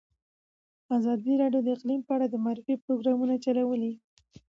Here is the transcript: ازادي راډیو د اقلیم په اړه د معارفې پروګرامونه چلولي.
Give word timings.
ازادي 0.97 1.33
راډیو 1.41 1.61
د 1.63 1.67
اقلیم 1.75 2.01
په 2.05 2.11
اړه 2.15 2.25
د 2.29 2.35
معارفې 2.43 2.75
پروګرامونه 2.85 3.35
چلولي. 3.45 3.93